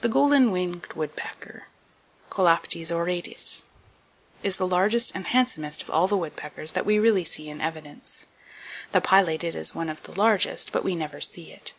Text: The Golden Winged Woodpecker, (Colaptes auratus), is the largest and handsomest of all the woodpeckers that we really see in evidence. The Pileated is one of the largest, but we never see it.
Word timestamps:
The 0.00 0.08
Golden 0.08 0.50
Winged 0.50 0.94
Woodpecker, 0.94 1.64
(Colaptes 2.30 2.90
auratus), 2.90 3.64
is 4.42 4.56
the 4.56 4.66
largest 4.66 5.12
and 5.14 5.26
handsomest 5.26 5.82
of 5.82 5.90
all 5.90 6.08
the 6.08 6.16
woodpeckers 6.16 6.72
that 6.72 6.86
we 6.86 6.98
really 6.98 7.22
see 7.26 7.50
in 7.50 7.60
evidence. 7.60 8.24
The 8.92 9.02
Pileated 9.02 9.54
is 9.54 9.74
one 9.74 9.90
of 9.90 10.04
the 10.04 10.12
largest, 10.12 10.72
but 10.72 10.84
we 10.84 10.96
never 10.96 11.20
see 11.20 11.50
it. 11.52 11.74